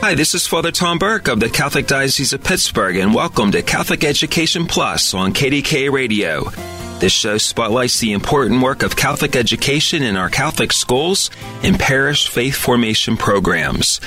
[0.00, 3.62] Hi, this is Father Tom Burke of the Catholic Diocese of Pittsburgh, and welcome to
[3.62, 6.44] Catholic Education Plus on KDKA Radio.
[7.00, 11.32] This show spotlights the important work of Catholic education in our Catholic schools
[11.64, 14.00] and parish faith formation programs.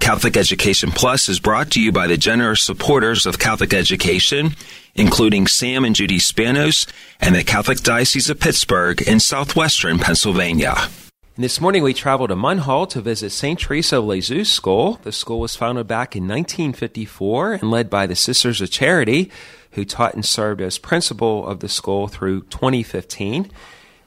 [0.00, 4.56] Catholic Education Plus is brought to you by the generous supporters of Catholic education,
[4.96, 6.90] including Sam and Judy Spanos
[7.20, 10.88] and the Catholic Diocese of Pittsburgh in southwestern Pennsylvania.
[11.36, 13.60] And this morning we traveled to Munhall to visit St.
[13.60, 14.98] Teresa of Lisieux School.
[15.02, 19.30] The school was founded back in 1954 and led by the Sisters of Charity,
[19.72, 23.50] who taught and served as principal of the school through 2015.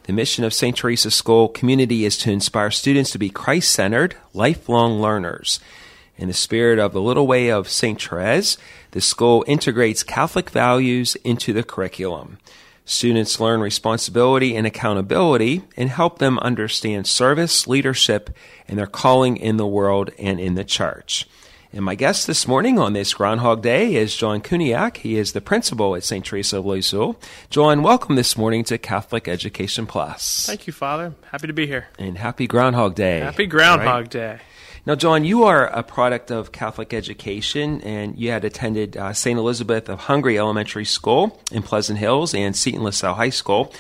[0.06, 0.76] The mission of St.
[0.76, 5.60] Teresa School community is to inspire students to be Christ centered, lifelong learners.
[6.18, 8.02] In the spirit of the Little Way of St.
[8.02, 8.58] Therese,
[8.90, 12.40] the school integrates Catholic values into the curriculum.
[12.90, 18.32] Students learn responsibility and accountability and help them understand service, leadership,
[18.68, 21.28] and their calling in the world and in the church.
[21.72, 24.98] And my guest this morning on this Groundhog Day is John Kuniak.
[24.98, 26.26] He is the principal at St.
[26.26, 27.14] Teresa of Lisieux.
[27.52, 30.48] John, welcome this morning to Catholic Education Plus.
[30.48, 31.14] Thank you, Father.
[31.32, 31.90] Happy to be here.
[32.00, 33.20] And happy Groundhog Day.
[33.20, 34.10] Happy Groundhog Right.
[34.10, 34.40] Day.
[34.86, 39.38] Now, John, you are a product of Catholic education, and you had attended uh, St.
[39.38, 43.74] Elizabeth of Hungary Elementary School in Pleasant Hills and Seton LaSalle High School.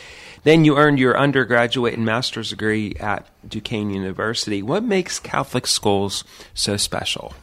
[0.44, 4.62] Then you earned your undergraduate and master's degree at Duquesne University.
[4.62, 7.34] What makes Catholic schools so special?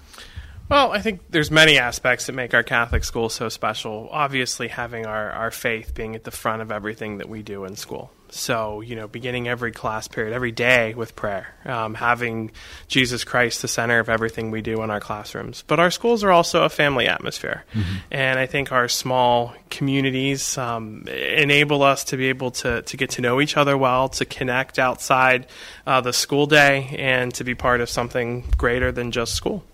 [0.68, 4.08] Well, I think there's many aspects that make our Catholic school so special.
[4.10, 7.76] Obviously, having our, our faith being at the front of everything that we do in
[7.76, 8.10] school.
[8.28, 12.50] So, you know, beginning every class period, every day with prayer, um, having
[12.88, 15.64] Jesus Christ the center of everything we do in our classrooms.
[15.66, 17.64] But our schools are also a family atmosphere.
[18.10, 23.10] And I think our small communities um, enable us to be able to, to get
[23.10, 25.46] to know each other well, to connect outside
[25.86, 29.64] uh, the school day, and to be part of something greater than just school.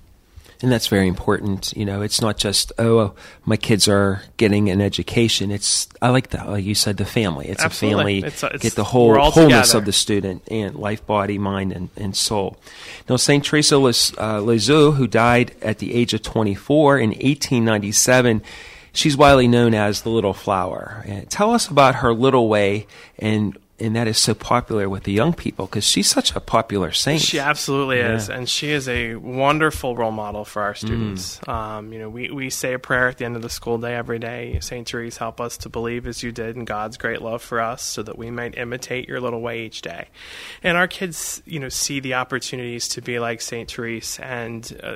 [0.62, 1.72] And that's very important.
[1.76, 3.14] You know, it's not just, oh,
[3.44, 5.50] my kids are getting an education.
[5.50, 7.48] It's, I like that, like you said, the family.
[7.48, 8.18] It's Absolutely.
[8.18, 8.28] a family.
[8.28, 9.78] It's a- it's- get the whole wholeness together.
[9.78, 12.56] of the student and life, body, mind, and, and soul.
[13.08, 13.44] Now, St.
[13.44, 18.42] Teresa was, uh, Lisieux, who died at the age of 24 in 1897,
[18.92, 21.02] she's widely known as the Little Flower.
[21.06, 22.86] And tell us about her little way
[23.18, 26.92] and and that is so popular with the young people because she's such a popular
[26.92, 27.20] saint.
[27.20, 30.64] She absolutely is, and she is a wonderful role model for Mm.
[30.64, 31.40] our students.
[31.48, 33.94] Um, you know, we, we say a prayer at the end of the school day
[33.94, 34.58] every day.
[34.60, 37.82] Saint Therese, help us to believe as you did in God's great love for us,
[37.82, 40.08] so that we might imitate your little way each day.
[40.62, 44.94] And our kids, you know, see the opportunities to be like Saint Therese and uh,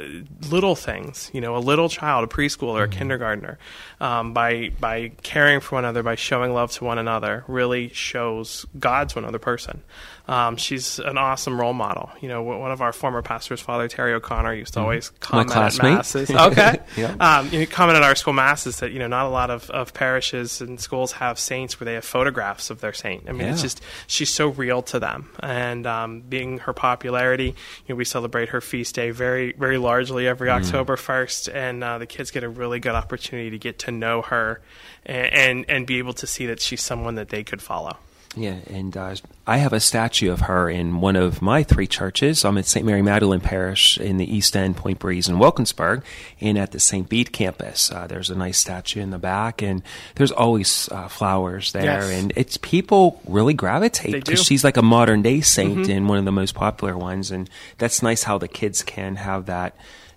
[0.48, 1.30] little things.
[1.34, 3.58] You know, a little child, a preschooler, a kindergartner,
[4.00, 8.64] um, by by caring for one another, by showing love to one another, really shows
[8.78, 9.82] God to another person.
[10.28, 12.10] Um, she's an awesome role model.
[12.20, 15.81] You know, one of our former pastors, Father Terry O'Connor, used to always comment at
[15.82, 16.31] masses.
[16.37, 17.15] Okay, Yeah.
[17.20, 19.70] um, you know, comment at our school masses that you know not a lot of,
[19.70, 23.28] of parishes and schools have saints where they have photographs of their saint.
[23.28, 27.54] I mean, it's just she's so real to them, and um, being her popularity, you
[27.88, 30.62] know, we celebrate her feast day very very largely every Mm.
[30.65, 34.22] October first, and uh, the kids get a really good opportunity to get to know
[34.22, 34.60] her
[35.04, 37.97] and, and and be able to see that she's someone that they could follow.
[38.38, 39.14] Yeah, and uh,
[39.47, 42.44] I have a statue of her in one of my three churches.
[42.44, 42.84] I'm at St.
[42.84, 46.02] Mary Magdalene Parish in the East End, Point Breeze, and Wilkinsburg,
[46.38, 47.08] and at the St.
[47.08, 47.91] Bede campus.
[47.91, 49.82] Uh, there's a nice statue in the back, and
[50.16, 52.10] there's always uh, flowers there, Yes.
[52.10, 56.26] and it's people really gravitate because she's like a modern day saint and one of
[56.26, 57.48] the most popular ones, and
[57.78, 59.74] that's nice how the kids can have that.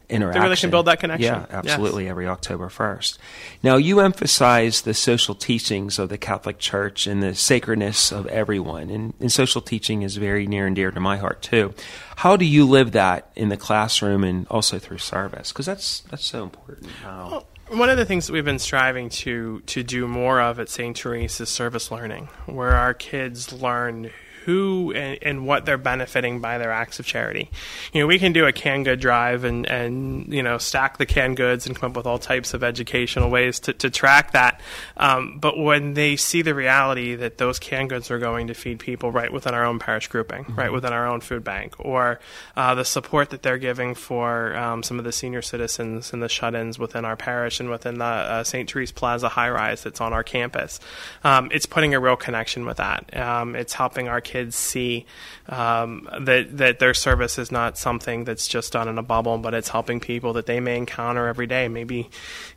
[0.09, 0.69] Interaction.
[0.72, 1.25] build that connection.
[1.33, 1.66] Yeah, Yes.
[1.66, 3.18] absolutely every October 1st.
[3.62, 8.89] Now, you emphasize the social teachings of the Catholic Church and the sacredness of everyone,
[8.89, 11.74] and, and social teaching is very near and dear to my heart too.
[12.18, 15.51] How do you live that in the classroom and also through service?
[15.51, 16.88] Because that's that's so important.
[16.88, 16.92] Um,
[17.30, 20.69] How, One of the things that we've been striving to to do more of at
[20.69, 20.98] St.
[20.98, 24.10] Therese is service learning, where our kids learn
[24.50, 27.50] who and, and what they're benefiting by their acts of charity.
[27.94, 31.06] You know, we can do a canned good drive and, and you know stack the
[31.06, 34.60] canned goods and come up with all types of educational ways to, to track that.
[34.98, 38.80] Um, but when they see the reality that those canned goods are going to feed
[38.80, 40.56] people right within our own parish grouping, mm-hmm.
[40.56, 42.19] right within our own food bank, or
[42.56, 46.30] uh, the support that they're giving for um, some of the senior citizens and the
[46.30, 48.69] shut-ins within our parish and within the uh, St.
[48.69, 50.80] Therese Plaza high rise that's on our campus,
[51.24, 53.16] um, it's putting a real connection with that.
[53.16, 55.06] Um, it's helping our kids see
[55.47, 59.53] um, that that their service is not something that's just done in a bubble, but
[59.53, 61.68] it's helping people that they may encounter every day.
[61.68, 62.09] Maybe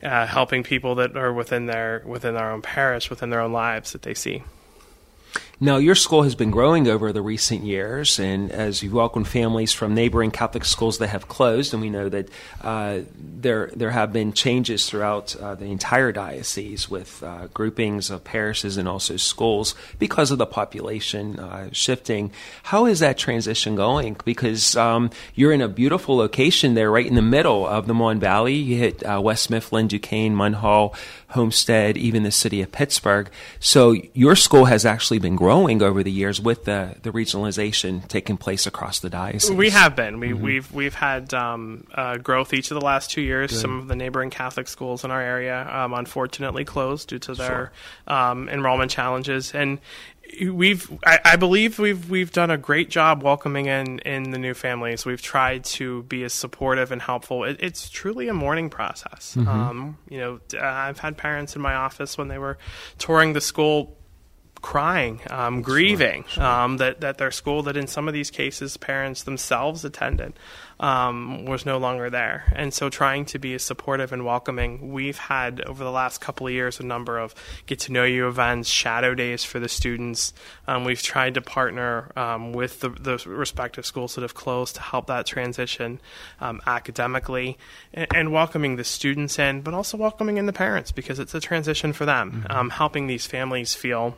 [0.03, 3.93] uh, helping people that are within their within their own parish, within their own lives
[3.93, 4.43] that they see.
[5.63, 9.73] Now, your school has been growing over the recent years, and as you welcome families
[9.73, 12.29] from neighboring Catholic schools that have closed, and we know that
[12.63, 18.25] uh, there there have been changes throughout uh, the entire diocese with uh, groupings of
[18.25, 22.33] parishes and also schools because of the population uh, shifting.
[22.65, 24.17] How is that transition going?
[24.25, 28.19] Because um, you're in a beautiful location there, right in the middle of the Mon
[28.19, 28.55] Valley.
[28.55, 30.97] You hit uh, West Mifflin, Duquesne, Munhall,
[31.33, 33.31] Homestead, even the city of Pittsburgh.
[33.61, 38.37] So your school has actually been growing over the years with the, the regionalization taking
[38.37, 39.51] place across the diocese.
[39.51, 40.21] We have been.
[40.21, 40.45] We, have mm-hmm.
[40.45, 43.51] we've, we've had um, uh, growth each of the last two years.
[43.51, 43.61] Good.
[43.61, 47.73] Some of the neighboring Catholic schools in our area um, unfortunately closed due to their
[48.07, 48.15] sure.
[48.15, 49.79] um, enrollment challenges, and
[50.51, 54.55] we've I, I, believe we've we've done a great job welcoming in in the new
[54.55, 55.05] families.
[55.05, 57.45] We've tried to be as supportive and helpful.
[57.45, 59.35] It, it's truly a mourning process.
[59.37, 59.49] Mm-hmm.
[59.49, 62.59] Um, you know, I've had parents in my office when they were
[62.99, 63.97] touring the school
[64.63, 66.45] crying, um, grieving sure, sure.
[66.45, 70.35] Um, that that their school that in some of these cases parents themselves attended
[70.83, 72.53] um, was no longer there.
[72.55, 76.49] And so, trying to be as supportive and welcoming, we've had over the last couple
[76.49, 77.35] of years a number of
[77.67, 80.35] get to know you events, shadow days for the students.
[80.67, 84.83] Um, we've tried to partner um, with the, the, respective schools that have closed to
[84.83, 86.01] help that transition
[86.41, 87.57] um, academically
[87.95, 91.41] and, and, welcoming the students in, but also welcoming in the parents because it's a
[91.41, 92.53] transition for them, mm-hmm.
[92.53, 94.17] Um, helping these families feel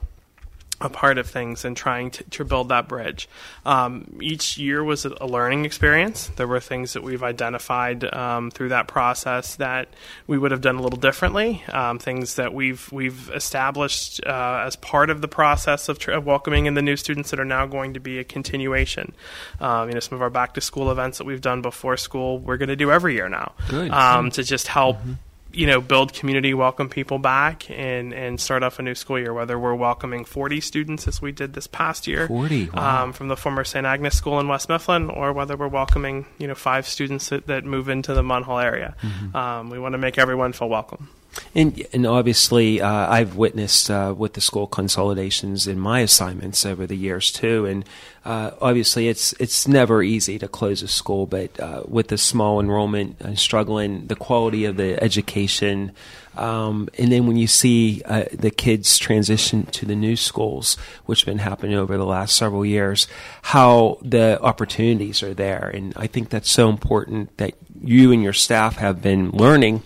[0.81, 3.29] a part of things and trying to, to build that bridge.
[3.65, 6.29] Um, each year was a learning experience.
[6.37, 9.89] There were things that we've identified um, through that process that
[10.27, 11.63] we would have done a little differently.
[11.73, 16.67] Um, things that we've we've established uh, as part of the process of, of, welcoming
[16.67, 19.15] in the new students that are now going to be a continuation.
[19.61, 22.39] Um, you know, some of our back to school events that we've done before school,
[22.39, 23.53] we're going to do every year now
[23.91, 24.97] um, to just help.
[24.97, 25.13] Mm-hmm
[25.55, 29.33] you know, build community, welcome people back, and and start off a new school year.
[29.33, 33.05] Whether we're welcoming 40 students as we did this past year, 40 wow.
[33.05, 33.87] um, from the former St.
[33.87, 37.65] Agnes School in West Mifflin, or whether we're welcoming you know five students that, that
[37.65, 38.97] move into the Munhall area.
[39.01, 39.37] Mm-hmm.
[39.37, 41.09] Um, we want to make everyone feel welcome.
[41.55, 46.87] And, and obviously, uh, I've witnessed uh, with the school consolidations in my assignments over
[46.87, 47.67] the years too.
[47.67, 47.85] And
[48.25, 52.59] uh, obviously, it's it's never easy to close a school, but uh, with the small
[52.59, 55.93] enrollment and struggling, the quality of the education,
[56.37, 61.21] um, and then when you see uh, the kids transition to the new schools, which
[61.21, 63.07] have been happening over the last several years,
[63.43, 67.53] how the opportunities are there, and I think that's so important that
[67.83, 69.83] you and your staff have been learning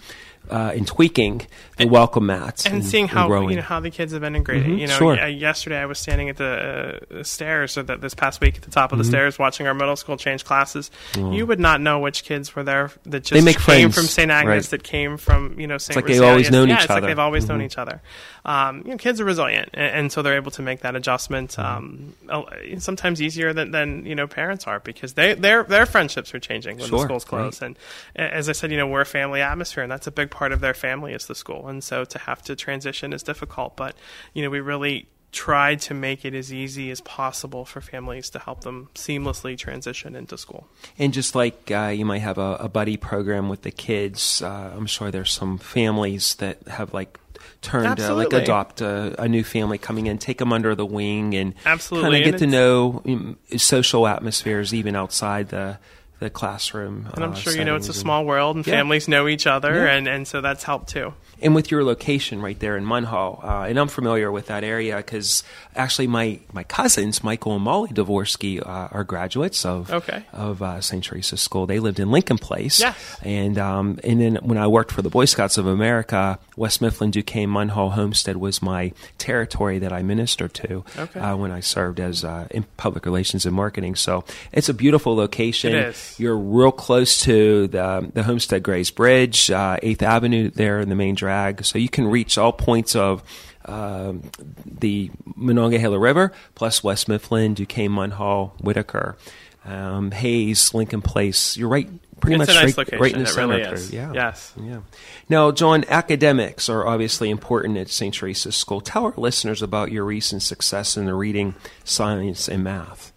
[0.51, 1.47] uh, in tweaking
[1.79, 4.67] the and, welcome mats and, and seeing how you know how the kids have integrated.
[4.67, 5.27] Mm-hmm, you know, sure.
[5.27, 8.71] yesterday I was standing at the uh, stairs, or that this past week at the
[8.71, 9.11] top of the mm-hmm.
[9.11, 10.91] stairs, watching our middle school change classes.
[11.13, 11.35] Mm.
[11.35, 14.05] You would not know which kids were there that just they make came friends, from
[14.05, 14.31] St.
[14.31, 14.71] Agnes, right.
[14.71, 15.91] that came from you know St.
[15.91, 17.01] It's like they've always known yeah, each it's other.
[17.01, 17.53] Like they've always mm-hmm.
[17.55, 18.03] known each other.
[18.45, 21.51] Um, you know, kids are resilient, and, and, so they're able to make that adjustment.
[21.53, 22.31] Mm-hmm.
[22.31, 26.41] Um, sometimes easier than, than you know parents are because they their their friendships are
[26.41, 27.61] changing when sure, the schools close.
[27.61, 27.69] Right.
[27.69, 27.79] And
[28.17, 30.61] as I said, you know, we're a family atmosphere, and that's a big part of
[30.61, 31.68] their family is the school.
[31.69, 33.95] And so to have to transition is difficult, but
[34.35, 38.39] you know, we really tried to make it as easy as possible for families to
[38.39, 40.67] help them seamlessly transition into school.
[40.99, 44.73] And just like uh, you might have a, a, buddy program with the kids, uh,
[44.75, 47.21] I'm sure there's some families that have like
[47.61, 51.35] turned uh, like adopt a, a, new family coming in, take them under the wing,
[51.35, 55.79] and absolutely kind of get to know um, social atmospheres even outside the
[56.19, 57.09] the classroom.
[57.15, 58.75] And I'm uh, sure you know it's a small world and yeah.
[58.75, 59.93] families know each other, yeah.
[59.93, 61.15] and, and so that's helped too.
[61.41, 64.97] And with your location right there in Munhall, uh, and I'm familiar with that area
[64.97, 65.45] because
[65.77, 70.25] actually my, my cousins, Michael and Molly Dvorsky, uh, are graduates of okay.
[70.33, 71.05] of uh, St.
[71.05, 71.67] Teresa's School.
[71.67, 72.81] They lived in Lincoln Place.
[72.81, 72.97] Yes.
[73.23, 77.13] And, um, and then when I worked for the Boy Scouts of America, West Mifflin,
[77.13, 81.21] Duquesne, Munhall, Homestead was my territory that I ministered to okay.
[81.21, 83.95] Uh, when I served as uh, in public relations and marketing.
[83.95, 85.73] So it's a beautiful location.
[85.73, 86.08] It is.
[86.19, 90.95] You're real close to the, the Homestead Grays Bridge, uh, 8th Avenue there in the
[90.95, 91.65] main drag.
[91.65, 93.23] So you can reach all points of
[93.65, 94.23] um,
[94.65, 99.17] the Monongahela River, plus West Mifflin, Duquesne, Munhall, Whitaker,
[99.65, 101.57] um, Hays, Lincoln Place.
[101.57, 101.89] You're right,
[102.21, 103.59] pretty It's much nice right, right in the center.
[103.59, 104.13] really Yeah.
[104.15, 104.55] Yes.
[104.61, 104.81] Yeah.
[105.29, 108.15] Now, John, academics are obviously important at St.
[108.15, 108.81] Teresa's School.
[108.81, 113.13] Tell our listeners about your recent success in the reading, science, and math.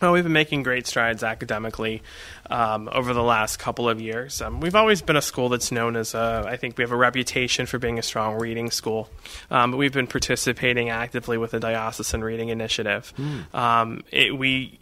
[0.00, 2.02] Well, we've been making great strides academically
[2.50, 4.42] um, over the last couple of years.
[4.42, 6.96] Um, we've always been a school that's known as a, I think we have a
[6.96, 9.08] reputation for being a strong reading school.
[9.50, 13.12] Um, but we've been participating actively with the Diocesan Reading Initiative.
[13.54, 14.78] Um, it, we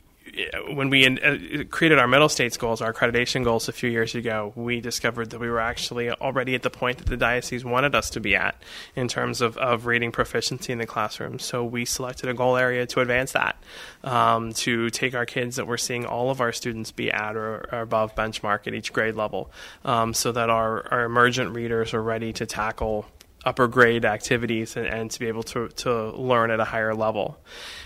[0.69, 4.53] when we uh, created our middle states goals, our accreditation goals a few years ago,
[4.57, 8.11] we discovered that we were actually already at the point that the diocese wanted us
[8.11, 8.61] to be at
[8.97, 11.39] in terms of, of reading proficiency in the classroom.
[11.39, 13.57] So we selected a goal area to advance that,
[14.03, 17.69] um, to take our kids that we're seeing all of our students be at or,
[17.73, 19.51] or above benchmark at each grade level,
[19.85, 23.07] um, so that our, our emergent readers are ready to tackle
[23.45, 27.39] upper grade activities and, and to be able to, to learn at a higher level.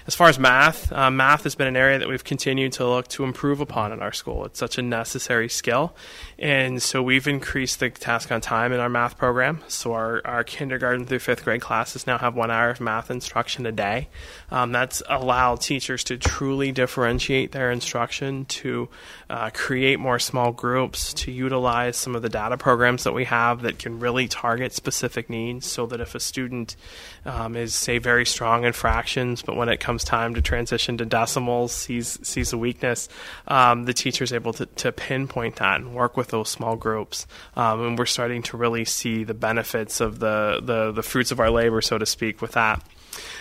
[0.07, 3.09] As far as math, uh, math has been an area that we've continued to look
[3.09, 4.47] to improve upon in our school.
[4.47, 5.95] It's such a necessary skill.
[6.39, 9.63] And so we've increased the task on time in our math program.
[9.69, 13.67] So our, our kindergarten through fifth grade classes now have one hour of math instruction
[13.67, 14.09] a day.
[14.51, 18.89] Um, that's allowed teachers to truly differentiate their instruction, to
[19.29, 23.63] uh, create more small groups, to utilize some of the data programs that we have
[23.63, 26.77] that can really target specific needs so that if a student
[27.25, 31.05] um, is, say, very strong in fractions, but when it comes time to transition to
[31.05, 33.09] decimals, sees, sees a weakness,
[33.47, 37.27] um, the teacher is able to, to pinpoint that and work with those small groups.
[37.57, 41.41] Um, and we're starting to really see the benefits of the, the, the fruits of
[41.41, 42.83] our labor, so to speak, with that.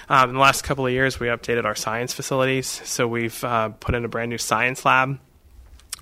[0.09, 2.67] Um, in the last couple of years, we updated our science facilities.
[2.67, 5.19] So we've uh, put in a brand new science lab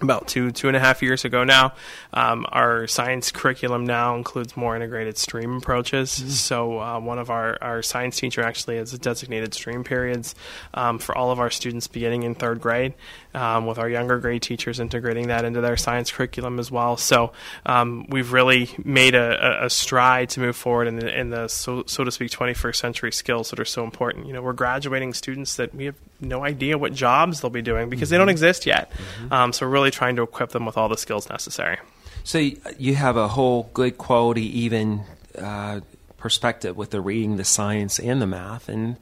[0.06, 1.74] about two two and a half years ago now.
[2.14, 6.12] Um, our science curriculum now includes more integrated stream approaches.
[6.40, 10.36] So uh, one of our, our science teacher actually has designated stream periods
[10.74, 12.94] um, for all of our students beginning in third grade.
[13.36, 16.96] Um, with our younger grade teachers integrating that into their science curriculum as well.
[16.96, 17.34] So
[17.66, 21.84] um, we've really made a, a, stride to move forward in the, in the so,
[21.86, 24.28] so to speak 21st century skills that are so important.
[24.28, 27.90] You know, we're graduating students that we have no idea what jobs they'll be doing
[27.90, 28.90] because they don't exist yet.
[29.32, 31.78] Um, so we're really trying to equip them with all the skills necessary.
[32.24, 32.38] So
[32.78, 35.04] you have a whole good quality, even
[35.38, 35.82] uh,
[36.18, 38.98] perspective with the reading, the science, and the math, and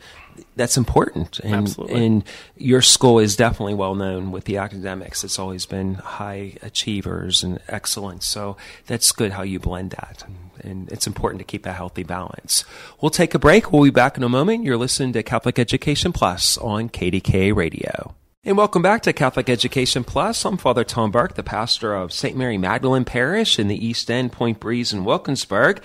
[0.56, 1.40] that's important.
[1.40, 2.06] And, Absolutely.
[2.06, 2.24] And
[2.58, 5.24] your school is definitely well known with the academics.
[5.24, 8.26] It's always been high achievers and excellence.
[8.26, 8.58] So
[8.88, 10.24] that's good how you blend that.
[10.60, 12.66] And it's important to keep a healthy balance.
[13.02, 13.72] We'll take a break.
[13.72, 14.64] We'll be back in a moment.
[14.64, 18.16] You're listening to Catholic Education Plus on KDKA Radio.
[18.46, 20.44] And welcome back to Catholic Education Plus.
[20.44, 22.36] I'm Father Tom Burke, the pastor of St.
[22.36, 25.82] Mary Magdalene Parish in the East End, Point Breeze, and Wilkinsburg.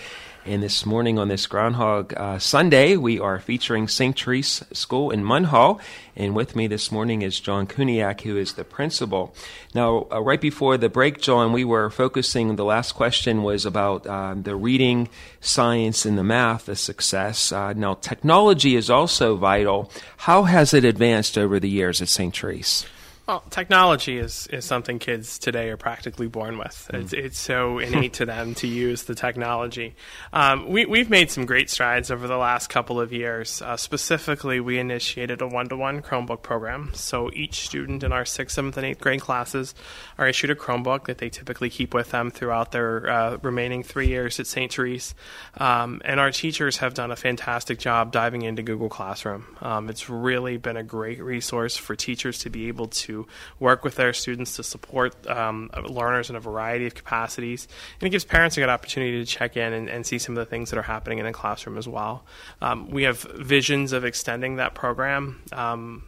[0.48, 4.18] And this morning on this Groundhog uh, Sunday, we are featuring St.
[4.18, 5.78] Therese School in Munhall.
[6.16, 9.34] And with me this morning is John Kuniak, who is the principal.
[9.74, 14.06] Now, uh, right before the break, John, we were focusing, the last question was about
[14.06, 17.52] uh, the reading, science, and the math, the success.
[17.52, 19.92] Uh, now, technology is also vital.
[20.16, 22.34] How has it advanced over the years at St.
[22.34, 22.86] Therese?
[23.28, 26.90] Well, technology is, is something kids today are practically born with.
[26.94, 29.97] It's, it's so innate to them to use the technology.
[30.32, 33.61] Um, we, we've made some great strides over the last couple of years.
[33.61, 36.92] Uh, specifically, we initiated a one to one Chromebook program.
[36.94, 39.75] So each student in our sixth, seventh, and eighth grade classes
[40.16, 44.08] are issued a Chromebook that they typically keep with them throughout their uh, remaining three
[44.08, 44.73] years at St.
[44.73, 45.14] Therese.
[45.58, 49.54] Um, and our teachers have done a fantastic job diving into Google Classroom.
[49.61, 53.17] Um, it's really been a great resource for teachers to be able to
[53.58, 57.68] work with their students to support um, learners in a variety of capacities.
[58.00, 60.44] And it gives parents a good opportunity to check in and, and see some of
[60.44, 62.25] the things that are happening in the classroom as well.
[62.60, 65.42] Um, we have visions of extending that program.
[65.52, 66.02] Um,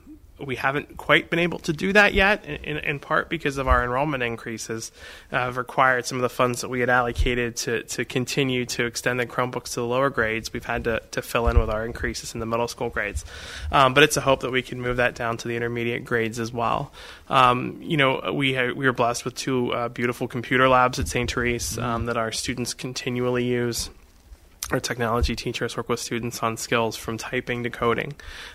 [0.46, 3.82] we haven't quite been able to do that yet, in, in, part because of our
[3.82, 4.92] enrollment increases
[5.32, 8.84] uh, have required some of the funds that we had allocated to, to continue to
[8.86, 10.52] extend the Chromebooks to the lower grades.
[10.52, 13.24] We've had to, to fill in with our increases in the middle school grades.
[13.70, 16.38] Um, but it's a hope that we can move that down to the intermediate grades
[16.38, 16.92] as well.
[17.28, 21.08] Um, you know, we, ha- we were blessed with two uh, beautiful computer labs at
[21.08, 21.30] St.
[21.30, 23.90] Therese um, that our students continually use
[24.70, 28.14] our technology teachers work with students on skills from typing to coding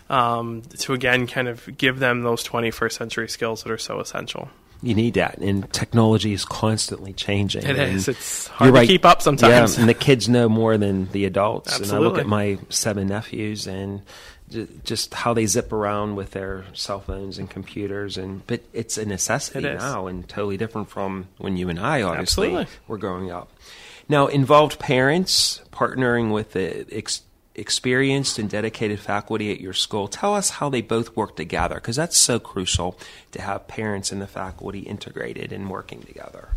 [0.09, 4.49] um, to again kind of give them those 21st century skills that are so essential.
[4.81, 7.63] You need that, and technology is constantly changing.
[7.63, 8.07] It and.
[8.07, 8.87] It's hard to right.
[8.87, 9.75] keep up sometimes.
[9.75, 11.79] Yeah, and the kids know more than the adults.
[11.79, 14.01] And I look at my seven nephews, and
[14.83, 19.05] just how they zip around with their cell phones and computers and but it's a
[19.05, 19.81] necessity It is.
[19.81, 22.73] now and totally different from when you and I obviously Absolutely.
[22.87, 23.51] were growing up.
[24.07, 27.21] Now, involved parents partnering with the ex-
[27.55, 30.07] experienced and dedicated faculty at your school.
[30.07, 32.99] Tell us how they both work together because that's so crucial
[33.31, 36.49] to have parents and the faculty integrated and working together.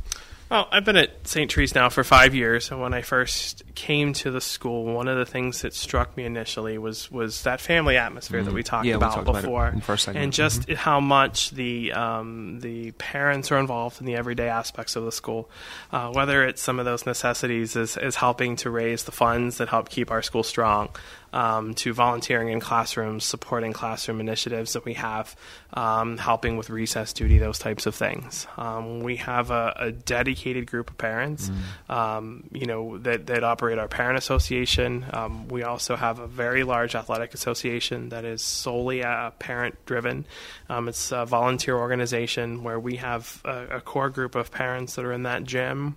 [0.50, 1.52] Well, I've been at St.
[1.52, 5.18] Therese now for five years, and when I first came to the school, one of
[5.18, 8.88] the things that struck me initially was was that family atmosphere that we talked Mm-hmm.
[8.88, 10.24] Yeah, we about talked about it before, the first segment.
[10.24, 15.04] and just how much the um, the parents are involved in the everyday aspects of
[15.04, 15.50] the school,
[15.92, 19.68] uh, whether it's some of those necessities is, is helping to raise the funds that
[19.68, 20.88] help keep our school strong,
[21.32, 25.36] um, to volunteering in classrooms, supporting classroom initiatives that we have,
[25.74, 28.46] um, helping with recess duty, those types of things.
[28.56, 31.50] Um, we have a, a dedicated group of parents,
[31.88, 35.04] um, you know, that, that operate our parent association.
[35.12, 40.26] Um, we also have a very large athletic association that is solely uh, parent driven.
[40.68, 45.04] Um, it's a volunteer organization where we have a, a core group of parents that
[45.04, 45.96] are in that gym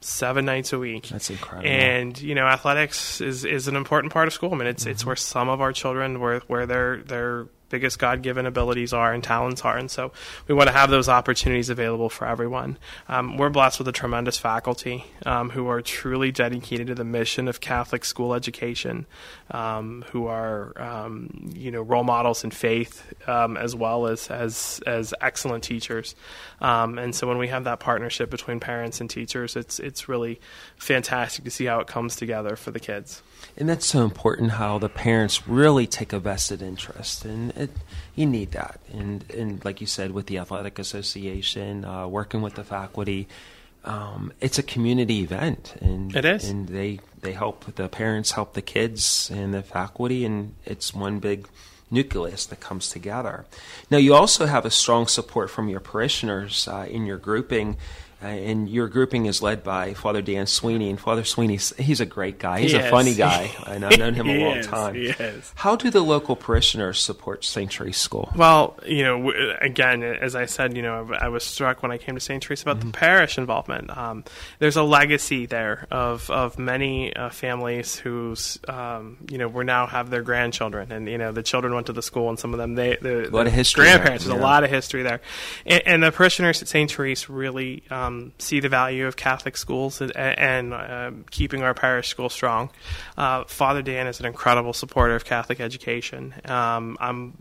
[0.00, 1.08] seven nights a week.
[1.08, 1.68] That's incredible.
[1.68, 4.52] And you know, athletics is, is an important part of school.
[4.52, 4.90] I mean, it's mm-hmm.
[4.92, 9.12] it's where some of our children where where their their biggest God given abilities are
[9.12, 10.12] and talents are, and so
[10.46, 12.78] we want to have those opportunities available for everyone.
[13.08, 17.48] Um, we're blessed with a tremendous faculty um, who are truly dedicated to the mission
[17.48, 19.06] of Catholic school education,
[19.50, 24.80] um, who are um, you know role models in faith um, as well as as
[24.86, 26.14] as excellent teachers.
[26.60, 30.40] Um, and so when we have that partnership between parents and teachers, it's it's really
[30.76, 33.22] fantastic to see how it comes together for the kids.
[33.56, 37.70] And that's so important how the parents really take a vested interest, and it,
[38.14, 38.78] you need that.
[38.92, 43.26] And and like you said, with the athletic association, uh, working with the faculty,
[43.84, 46.48] um, it's a community event, and It is.
[46.48, 51.18] And they they help the parents help the kids and the faculty, and it's one
[51.18, 51.48] big
[51.90, 53.46] nucleus that comes together.
[53.90, 57.76] Now, you also have a strong support from your parishioners uh, in your grouping.
[58.20, 62.06] Uh, and your grouping is led by Father Dan Sweeney, and Father Sweeney, he's a
[62.06, 62.60] great guy.
[62.60, 64.94] He's He a funny guy, and I've known him a long is, time.
[64.96, 65.52] he is.
[65.54, 67.72] How do the local parishioners support St.
[67.72, 68.32] Therese School?
[68.34, 72.16] Well, you know, again, as I said, you know, I was struck when I came
[72.16, 72.42] to St.
[72.42, 73.96] Teresa about the parish involvement.
[73.96, 74.24] Um,
[74.58, 79.86] there's a legacy there of of many uh, families whose, um, you know, we now
[79.86, 82.58] have their grandchildren, and you know, the children went to the school, and some of
[82.58, 84.24] them they the, A lot of history there, grandparents.
[84.24, 84.42] There's yeah.
[84.42, 85.20] a lot of history there,
[85.64, 86.90] and, and the parishioners at St.
[86.90, 88.07] Teresa really um,
[88.38, 92.70] see the value of Catholic schools and, and um keeping our parish school strong.
[93.16, 96.34] Uh, Father Dan is an incredible supporter of Catholic education.
[96.44, 97.34] Um, I'm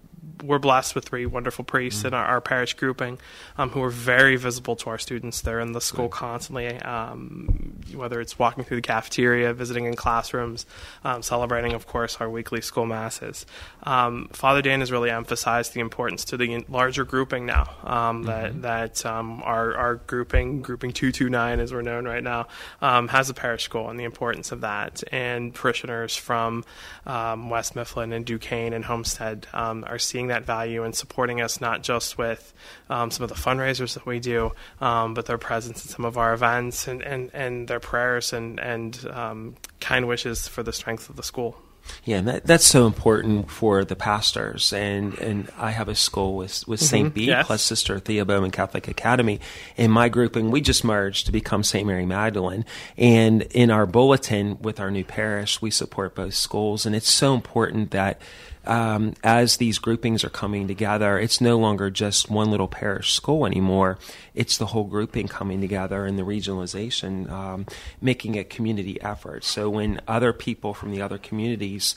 [0.44, 3.20] we're blessed with three wonderful priests in our, our parish grouping
[3.58, 5.42] um, who are very visible to our students.
[5.42, 10.66] They're in the school constantly, um, whether it's walking through the cafeteria, visiting in classrooms,
[11.04, 13.46] um, celebrating, of course, our weekly school masses.
[13.84, 17.76] Um, Father Dan has really emphasized the importance to the larger grouping now.
[17.84, 22.24] Um, That that um, our our grouping, grouping two two nine, as we're known right
[22.24, 22.48] now,
[22.82, 25.04] um, has a parish school and the importance of that.
[25.12, 26.64] And parishioners from
[27.06, 31.62] um, West Mifflin and Duquesne and Homestead um, are seeing that value and supporting us
[31.62, 32.54] not just with
[32.90, 36.18] um, some of the fundraisers that we do, um, but their presence at some of
[36.18, 41.10] our events and, and, and their prayers and, and um, kind wishes for the strength
[41.10, 41.58] of the school.
[42.04, 44.74] Yeah, and that, that's so important for the pastors.
[44.74, 47.14] And, and I have a school with, with St.
[47.14, 47.48] B yes.
[47.48, 49.40] plus Sister Thea Bowman Catholic Academy.
[49.76, 51.86] In my grouping, we just merged to become St.
[51.86, 52.66] Mary Magdalene.
[52.98, 56.86] And in our bulletin with our new parish, we support both schools.
[56.86, 58.22] And it's so important that
[58.68, 63.46] um, as these groupings are coming together, it's no longer just one little parish school
[63.46, 63.98] anymore.
[64.36, 67.66] It's the whole grouping coming together and the regionalization, um,
[68.02, 69.44] making a community effort.
[69.44, 71.96] So when other people from the other communities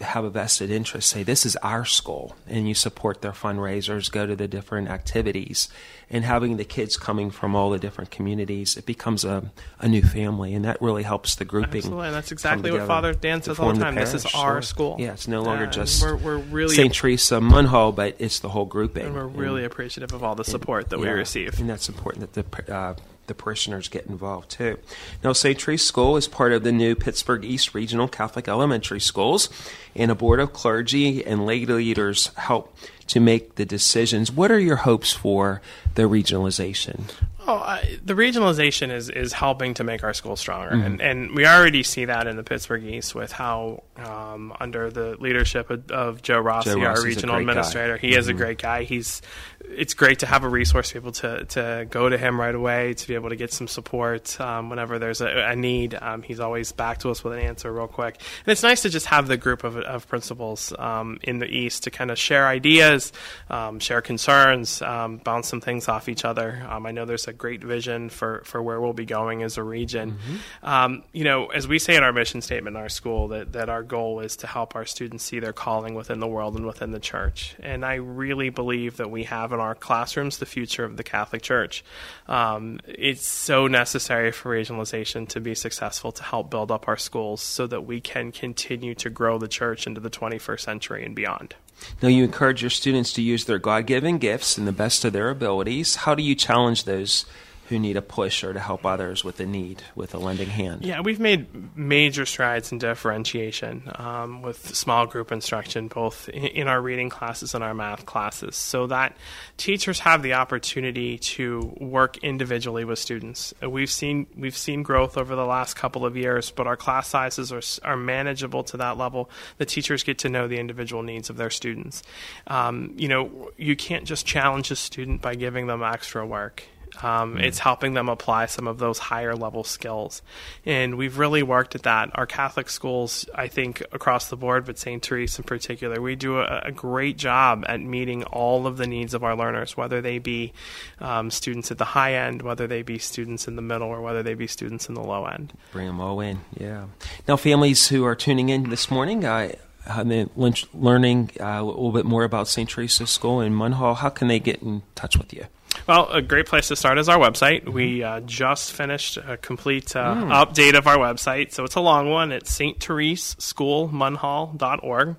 [0.00, 4.26] have a vested interest, say this is our school, and you support their fundraisers, go
[4.26, 5.68] to the different activities,
[6.10, 10.02] and having the kids coming from all the different communities, it becomes a, a new
[10.02, 11.78] family, and that really helps the grouping.
[11.78, 13.94] Absolutely, and that's exactly what Father Dan says all the time.
[13.94, 14.96] This is our school.
[14.98, 16.94] Yeah, it's no longer just we're, we're really St.
[16.94, 19.06] Teresa Munhall, but it's the whole grouping.
[19.06, 21.58] and we're really appreciative of all the support that we Yeah, receive.
[21.58, 22.94] And that's important that the uh,
[23.28, 24.78] the parishioners get involved too.
[25.22, 25.58] Now, St.
[25.58, 29.48] Teresa School is part of the new Pittsburgh East Regional Catholic Elementary Schools,
[29.94, 32.76] and a board of clergy and lay leaders help
[33.08, 34.30] to make the decisions.
[34.30, 35.60] What are your hopes for
[35.94, 37.10] the regionalization?
[37.46, 40.84] Well, uh, the regionalization is, is helping to make our school stronger, mm-hmm.
[40.84, 45.16] and, and we already see that in the Pittsburgh East with how, um, under the
[45.18, 48.00] leadership of, of Joe Rossi, Joe our regional administrator, guy.
[48.00, 48.18] he mm-hmm.
[48.18, 48.38] is a mm-hmm.
[48.38, 48.82] great guy.
[48.84, 49.22] He's
[49.70, 52.54] it's great to have a resource to be able to, to go to him right
[52.54, 55.94] away, to be able to get some support um, whenever there's a, a need.
[56.00, 58.20] Um, he's always back to us with an answer real quick.
[58.46, 61.84] And it's nice to just have the group of, of principals um, in the East
[61.84, 63.12] to kind of share ideas,
[63.50, 66.64] um, share concerns, um, bounce some things off each other.
[66.68, 69.62] Um, I know there's a great vision for, for where we'll be going as a
[69.62, 70.18] region.
[70.64, 71.00] Mm-hmm.
[71.12, 73.82] you know, as we say in our mission statement in our school, that, that our
[73.88, 77.00] goal is to help our students see their calling within the world and within the
[77.00, 77.56] church.
[77.60, 81.42] And I really believe that we have in our classrooms the future of the Catholic
[81.42, 81.84] Church.
[82.28, 87.42] Um, it's so necessary for regionalization to be successful to help build up our schools
[87.42, 91.54] so that we can continue to grow the church into the 21st century and beyond.
[92.02, 95.12] Now, you encourage your students to use their God given gifts in the best of
[95.12, 95.96] their abilities.
[95.96, 97.24] How do you challenge those
[97.68, 100.84] who need a push or to help others with a need with a lending hand.
[100.84, 106.80] Yeah, we've made major strides in differentiation um, with small group instruction, both in our
[106.80, 109.16] reading classes and our math classes, so that
[109.58, 113.52] teachers have the opportunity to work individually with students.
[113.62, 117.52] We've seen we've seen growth over the last couple of years, but our class sizes
[117.52, 119.30] are are manageable to that level.
[119.58, 122.02] The teachers get to know the individual needs of their students.
[122.46, 126.62] Um, you know, you can't just challenge a student by giving them extra work.
[127.02, 127.42] Um, mm.
[127.42, 130.22] It's helping them apply some of those higher level skills.
[130.64, 132.10] And we've really worked at that.
[132.14, 135.04] Our Catholic schools, I think, across the board, but St.
[135.04, 139.14] Therese in particular, we do a, a, great job at meeting all of the needs
[139.14, 140.52] of our learners, whether they be
[141.00, 144.22] um, students at the high end, whether they be students in the middle, or whether
[144.22, 145.52] they be students in the low end.
[145.72, 146.86] Bring them all in, yeah.
[147.26, 149.56] Now, families who are tuning in this morning, I,
[150.04, 150.30] been
[150.74, 152.68] learning uh, a little bit more about St.
[152.68, 155.46] Teresa's School in Munhall, how can they get in touch with you?
[155.88, 157.62] Well, a great place to start is our website.
[157.62, 157.72] Mm-hmm.
[157.72, 160.30] We uh, just finished a complete uh, mm.
[160.30, 162.30] update of our website, so it's a long one.
[162.30, 162.78] It's St.
[162.78, 165.16] Therese School Munhall.org.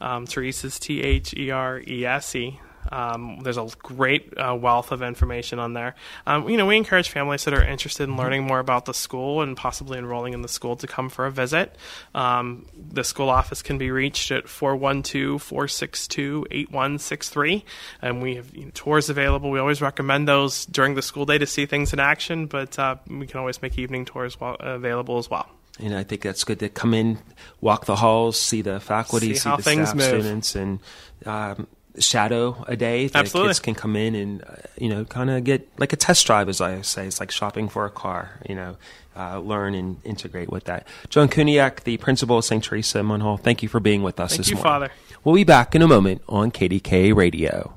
[0.00, 2.58] Um, Therese is T H E R E S E
[2.90, 5.94] um, there's a great uh, wealth of information on there.
[6.26, 9.42] Um, you know, we encourage families that are interested in learning more about the school
[9.42, 11.76] and possibly enrolling in the school to come for a visit.
[12.14, 17.64] Um, the school office can be reached at 412 462 8163.
[18.02, 19.50] And we have you know, tours available.
[19.50, 22.96] We always recommend those during the school day to see things in action, but uh,
[23.08, 25.48] we can always make evening tours available as well.
[25.78, 27.18] And I think that's good to come in,
[27.60, 30.04] walk the halls, see the faculty, see, see the staff, move.
[30.04, 30.80] students, and
[31.24, 31.66] um,
[31.98, 33.50] shadow a day that Absolutely.
[33.50, 36.48] kids can come in and uh, you know kind of get like a test drive
[36.48, 37.06] as i say.
[37.06, 38.76] It's like shopping for a car you know
[39.16, 40.86] uh, learn and integrate with that.
[41.08, 44.38] John kuniak the principal of st teresa munhall thank you for being with us thank
[44.38, 44.70] this you, morning.
[44.72, 44.92] Father.
[45.24, 47.74] We'll be back in a moment on kdka radio.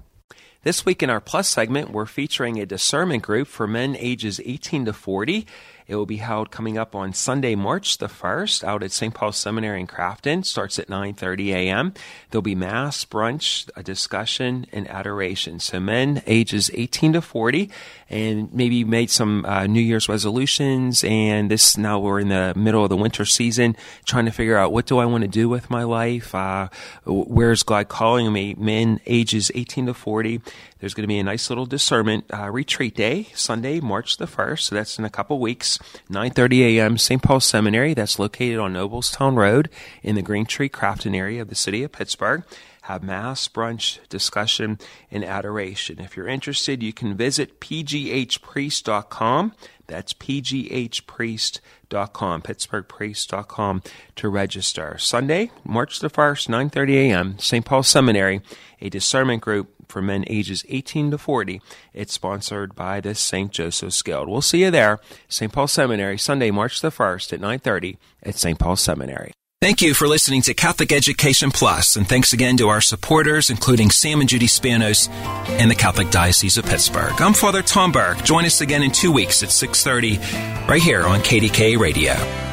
[0.63, 4.85] This week in our plus segment we're featuring a discernment group for men ages 18
[4.85, 5.45] to 40
[5.87, 9.13] it will be held coming up on Sunday, March the 1st out at St.
[9.13, 10.45] Paul Seminary in Crafton.
[10.45, 11.93] Starts at 9.30 a.m.
[12.29, 15.59] There'll be mass, brunch, a discussion, and adoration.
[15.59, 17.69] So men ages 18 to 40
[18.09, 21.03] and maybe made some uh, New Year's resolutions.
[21.03, 24.71] And this now we're in the middle of the winter season, trying to figure out
[24.71, 26.33] what do I want to do with my life?
[26.35, 26.69] Uh,
[27.05, 28.55] where's God calling me?
[28.57, 30.41] Men ages 18 to 40.
[30.83, 34.59] There's going to be a nice little discernment uh, retreat day, Sunday, March the 1st.
[34.59, 35.72] So that's in a couple weeks,
[36.09, 37.21] 9.30 a.m., St.
[37.21, 37.93] Paul Seminary.
[37.93, 39.69] That's located on Noblestown Road
[40.01, 42.43] in the Green Tree Crafton area of the city of Pittsburgh
[42.83, 44.77] have mass, brunch, discussion,
[45.09, 45.99] and adoration.
[45.99, 49.53] If you're interested, you can visit pghpriest.com.
[49.87, 53.83] That's pghpriest.com, pittsburghpriest.com
[54.15, 54.97] to register.
[54.97, 57.65] Sunday, March the 1st, 9.30 a.m., St.
[57.65, 58.41] Paul Seminary,
[58.81, 61.61] a discernment group for men ages 18 to 40.
[61.93, 63.51] It's sponsored by the St.
[63.51, 64.27] Joseph's Guild.
[64.27, 65.53] We'll see you there, St.
[65.53, 68.59] Paul Seminary, Sunday, March the 1st at 9.30 at St.
[68.59, 69.31] Paul Seminary.
[69.61, 73.91] Thank you for listening to Catholic Education Plus, and thanks again to our supporters, including
[73.91, 75.07] Sam and Judy Spanos
[75.61, 77.13] and the Catholic Diocese of Pittsburgh.
[77.21, 78.25] I'm Father Tom Burke.
[78.25, 82.52] Join us again in two weeks at 6.30 right here on KDKA Radio.